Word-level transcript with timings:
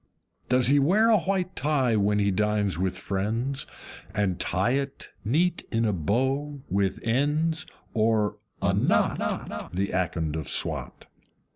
Does 0.49 0.65
he 0.65 0.79
wear 0.79 1.11
a 1.11 1.19
white 1.19 1.55
tie 1.55 1.95
when 1.95 2.17
he 2.17 2.31
dines 2.31 2.75
with 2.75 2.97
friends, 2.97 3.67
And 4.15 4.39
tie 4.39 4.71
it 4.71 5.09
neat 5.23 5.63
in 5.71 5.85
a 5.85 5.93
bow 5.93 6.63
with 6.71 6.97
ends, 7.03 7.67
or 7.93 8.39
a 8.63 8.73
KNOT, 8.73 9.73
The 9.75 9.89
Akond 9.93 10.35
of 10.35 10.49
Swat? 10.49 11.05